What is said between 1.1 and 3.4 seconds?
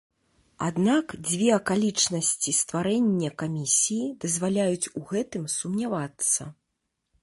дзве акалічнасці стварэння